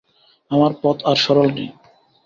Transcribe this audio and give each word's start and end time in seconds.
আমার 0.51 0.71
পথ 0.81 0.97
আর 1.09 1.17
সরল 1.23 1.47
নেই। 1.57 1.69